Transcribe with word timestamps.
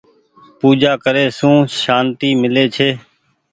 پوجآ 0.59 0.91
ڪري 1.03 1.25
سون 1.39 1.57
سانتي 1.81 2.29
ميلي 2.41 2.65
ڇي۔ 2.75 2.89